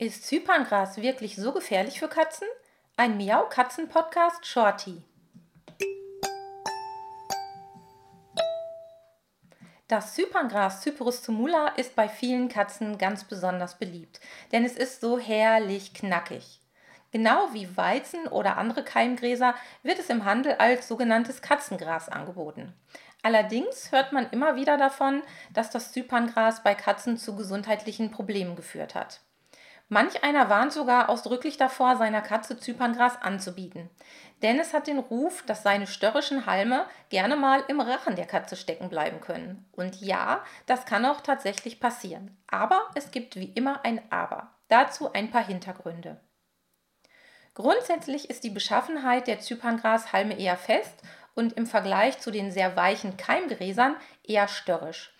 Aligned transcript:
Ist 0.00 0.28
Zyperngras 0.28 0.98
wirklich 0.98 1.34
so 1.34 1.50
gefährlich 1.50 1.98
für 1.98 2.06
Katzen? 2.06 2.46
Ein 2.96 3.16
Miau-Katzen-Podcast 3.16 4.46
Shorty. 4.46 5.02
Das 9.88 10.14
Zyperngras 10.14 10.82
Cyperus 10.82 11.22
tumula 11.22 11.70
ist 11.70 11.96
bei 11.96 12.08
vielen 12.08 12.48
Katzen 12.48 12.96
ganz 12.98 13.24
besonders 13.24 13.76
beliebt, 13.80 14.20
denn 14.52 14.64
es 14.64 14.76
ist 14.76 15.00
so 15.00 15.18
herrlich 15.18 15.94
knackig. 15.94 16.60
Genau 17.10 17.52
wie 17.52 17.76
Weizen 17.76 18.28
oder 18.28 18.56
andere 18.56 18.84
Keimgräser 18.84 19.56
wird 19.82 19.98
es 19.98 20.10
im 20.10 20.24
Handel 20.24 20.52
als 20.58 20.86
sogenanntes 20.86 21.42
Katzengras 21.42 22.08
angeboten. 22.08 22.72
Allerdings 23.24 23.90
hört 23.90 24.12
man 24.12 24.30
immer 24.30 24.54
wieder 24.54 24.76
davon, 24.76 25.24
dass 25.52 25.70
das 25.70 25.90
Zyperngras 25.90 26.62
bei 26.62 26.76
Katzen 26.76 27.16
zu 27.16 27.34
gesundheitlichen 27.34 28.12
Problemen 28.12 28.54
geführt 28.54 28.94
hat. 28.94 29.22
Manch 29.90 30.22
einer 30.22 30.50
warnt 30.50 30.72
sogar 30.72 31.08
ausdrücklich 31.08 31.56
davor, 31.56 31.96
seiner 31.96 32.20
Katze 32.20 32.58
Zyperngras 32.58 33.20
anzubieten. 33.22 33.88
Denn 34.42 34.60
es 34.60 34.74
hat 34.74 34.86
den 34.86 34.98
Ruf, 34.98 35.42
dass 35.46 35.62
seine 35.62 35.86
störrischen 35.86 36.44
Halme 36.44 36.84
gerne 37.08 37.36
mal 37.36 37.64
im 37.68 37.80
Rachen 37.80 38.14
der 38.14 38.26
Katze 38.26 38.56
stecken 38.56 38.90
bleiben 38.90 39.20
können. 39.20 39.66
Und 39.72 40.00
ja, 40.00 40.44
das 40.66 40.84
kann 40.84 41.06
auch 41.06 41.22
tatsächlich 41.22 41.80
passieren. 41.80 42.36
Aber 42.46 42.82
es 42.94 43.10
gibt 43.10 43.36
wie 43.36 43.50
immer 43.52 43.84
ein 43.84 44.00
Aber. 44.10 44.50
Dazu 44.68 45.12
ein 45.12 45.30
paar 45.30 45.44
Hintergründe. 45.44 46.20
Grundsätzlich 47.54 48.28
ist 48.30 48.44
die 48.44 48.50
Beschaffenheit 48.50 49.26
der 49.26 49.40
Zyperngrashalme 49.40 50.38
eher 50.38 50.58
fest 50.58 51.02
und 51.34 51.54
im 51.54 51.66
Vergleich 51.66 52.18
zu 52.18 52.30
den 52.30 52.52
sehr 52.52 52.76
weichen 52.76 53.16
Keimgräsern 53.16 53.96
eher 54.22 54.46
störrisch. 54.48 55.17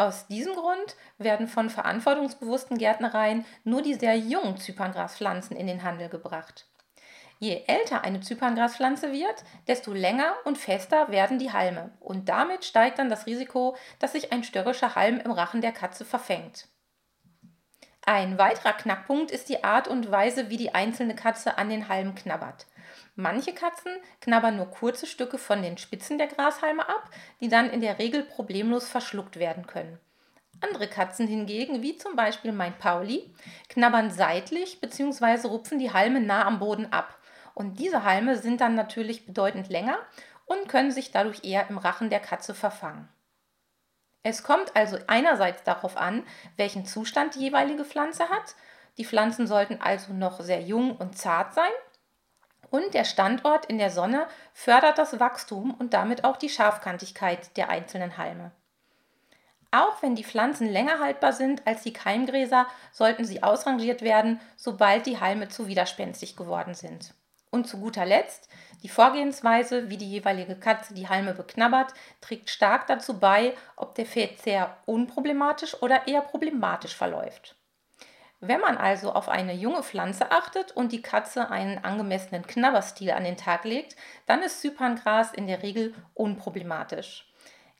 Aus 0.00 0.26
diesem 0.28 0.54
Grund 0.54 0.96
werden 1.18 1.46
von 1.46 1.68
verantwortungsbewussten 1.68 2.78
Gärtnereien 2.78 3.44
nur 3.64 3.82
die 3.82 3.92
sehr 3.92 4.16
jungen 4.16 4.56
Zyperngraspflanzen 4.56 5.54
in 5.54 5.66
den 5.66 5.82
Handel 5.82 6.08
gebracht. 6.08 6.66
Je 7.38 7.64
älter 7.66 8.02
eine 8.02 8.22
Zyperngraspflanze 8.22 9.12
wird, 9.12 9.44
desto 9.66 9.92
länger 9.92 10.32
und 10.44 10.56
fester 10.56 11.10
werden 11.10 11.38
die 11.38 11.52
Halme 11.52 11.90
und 12.00 12.30
damit 12.30 12.64
steigt 12.64 12.98
dann 12.98 13.10
das 13.10 13.26
Risiko, 13.26 13.76
dass 13.98 14.12
sich 14.12 14.32
ein 14.32 14.42
störrischer 14.42 14.94
Halm 14.94 15.20
im 15.20 15.32
Rachen 15.32 15.60
der 15.60 15.72
Katze 15.72 16.06
verfängt. 16.06 16.68
Ein 18.06 18.38
weiterer 18.38 18.72
Knackpunkt 18.72 19.30
ist 19.30 19.50
die 19.50 19.64
Art 19.64 19.86
und 19.86 20.10
Weise, 20.10 20.48
wie 20.48 20.56
die 20.56 20.74
einzelne 20.74 21.14
Katze 21.14 21.58
an 21.58 21.68
den 21.68 21.88
Halmen 21.88 22.14
knabbert. 22.14 22.66
Manche 23.16 23.54
Katzen 23.54 23.92
knabbern 24.20 24.56
nur 24.56 24.70
kurze 24.70 25.06
Stücke 25.06 25.38
von 25.38 25.62
den 25.62 25.78
Spitzen 25.78 26.18
der 26.18 26.26
Grashalme 26.26 26.88
ab, 26.88 27.10
die 27.40 27.48
dann 27.48 27.70
in 27.70 27.80
der 27.80 27.98
Regel 27.98 28.22
problemlos 28.22 28.88
verschluckt 28.88 29.38
werden 29.38 29.66
können. 29.66 29.98
Andere 30.60 30.88
Katzen 30.88 31.26
hingegen, 31.26 31.82
wie 31.82 31.96
zum 31.96 32.16
Beispiel 32.16 32.52
mein 32.52 32.76
Pauli, 32.78 33.32
knabbern 33.68 34.10
seitlich 34.10 34.80
bzw. 34.80 35.48
rupfen 35.48 35.78
die 35.78 35.92
Halme 35.92 36.20
nah 36.20 36.44
am 36.44 36.58
Boden 36.58 36.92
ab. 36.92 37.18
Und 37.54 37.78
diese 37.78 38.04
Halme 38.04 38.36
sind 38.36 38.60
dann 38.60 38.74
natürlich 38.74 39.26
bedeutend 39.26 39.68
länger 39.70 39.98
und 40.46 40.68
können 40.68 40.90
sich 40.90 41.10
dadurch 41.10 41.44
eher 41.44 41.68
im 41.70 41.78
Rachen 41.78 42.10
der 42.10 42.20
Katze 42.20 42.54
verfangen. 42.54 43.08
Es 44.22 44.42
kommt 44.42 44.76
also 44.76 44.98
einerseits 45.06 45.62
darauf 45.62 45.96
an, 45.96 46.24
welchen 46.56 46.84
Zustand 46.84 47.34
die 47.34 47.40
jeweilige 47.40 47.84
Pflanze 47.84 48.28
hat. 48.28 48.54
Die 48.98 49.04
Pflanzen 49.04 49.46
sollten 49.46 49.80
also 49.80 50.12
noch 50.12 50.40
sehr 50.40 50.60
jung 50.60 50.96
und 50.96 51.16
zart 51.16 51.54
sein 51.54 51.70
und 52.70 52.94
der 52.94 53.04
Standort 53.04 53.66
in 53.66 53.78
der 53.78 53.90
Sonne 53.90 54.26
fördert 54.54 54.98
das 54.98 55.20
Wachstum 55.20 55.74
und 55.74 55.92
damit 55.92 56.24
auch 56.24 56.36
die 56.36 56.48
Scharfkantigkeit 56.48 57.56
der 57.56 57.68
einzelnen 57.68 58.16
Halme. 58.16 58.52
Auch 59.72 60.02
wenn 60.02 60.16
die 60.16 60.24
Pflanzen 60.24 60.68
länger 60.68 60.98
haltbar 60.98 61.32
sind 61.32 61.66
als 61.66 61.82
die 61.82 61.92
Keimgräser, 61.92 62.66
sollten 62.92 63.24
sie 63.24 63.42
ausrangiert 63.42 64.02
werden, 64.02 64.40
sobald 64.56 65.06
die 65.06 65.20
Halme 65.20 65.48
zu 65.48 65.68
widerspenstig 65.68 66.36
geworden 66.36 66.74
sind. 66.74 67.14
Und 67.52 67.66
zu 67.68 67.78
guter 67.78 68.06
Letzt, 68.06 68.48
die 68.82 68.88
Vorgehensweise, 68.88 69.90
wie 69.90 69.96
die 69.96 70.10
jeweilige 70.10 70.56
Katze 70.56 70.94
die 70.94 71.08
Halme 71.08 71.34
beknabbert, 71.34 71.92
trägt 72.20 72.50
stark 72.50 72.86
dazu 72.86 73.18
bei, 73.18 73.56
ob 73.76 73.94
der 73.94 74.06
Verzehr 74.06 74.76
unproblematisch 74.86 75.80
oder 75.82 76.06
eher 76.06 76.20
problematisch 76.20 76.96
verläuft. 76.96 77.56
Wenn 78.40 78.60
man 78.60 78.78
also 78.78 79.12
auf 79.12 79.28
eine 79.28 79.52
junge 79.52 79.82
Pflanze 79.82 80.30
achtet 80.32 80.72
und 80.72 80.92
die 80.92 81.02
Katze 81.02 81.50
einen 81.50 81.84
angemessenen 81.84 82.46
Knabberstil 82.46 83.10
an 83.10 83.24
den 83.24 83.36
Tag 83.36 83.64
legt, 83.64 83.96
dann 84.24 84.42
ist 84.42 84.62
Zyperngras 84.62 85.34
in 85.34 85.46
der 85.46 85.62
Regel 85.62 85.94
unproblematisch. 86.14 87.30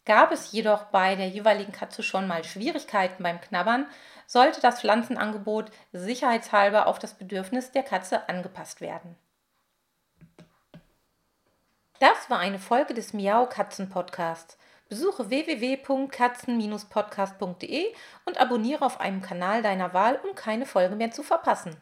Gab 0.04 0.32
es 0.32 0.53
jedoch 0.53 0.84
bei 0.84 1.16
der 1.16 1.28
jeweiligen 1.28 1.72
Katze 1.72 2.03
schon 2.03 2.26
mal 2.26 2.44
Schwierigkeiten 2.44 3.22
beim 3.22 3.41
Knabbern, 3.41 3.87
sollte 4.26 4.60
das 4.60 4.81
Pflanzenangebot 4.81 5.70
sicherheitshalber 5.93 6.87
auf 6.87 6.99
das 6.99 7.15
Bedürfnis 7.15 7.72
der 7.72 7.82
Katze 7.82 8.28
angepasst 8.28 8.81
werden. 8.82 9.16
Das 12.00 12.28
war 12.28 12.38
eine 12.38 12.59
Folge 12.59 12.94
des 12.94 13.12
Miau 13.12 13.47
Katzen 13.47 13.88
Podcasts. 13.88 14.59
Besuche 14.91 15.31
www.katzen-podcast.de 15.31 17.95
und 18.27 18.41
abonniere 18.41 18.84
auf 18.84 19.01
einem 19.01 19.23
Kanal 19.23 19.62
deiner 19.62 19.95
Wahl, 19.95 20.21
um 20.28 20.34
keine 20.34 20.67
Folge 20.67 20.97
mehr 20.97 21.12
zu 21.12 21.23
verpassen. 21.23 21.77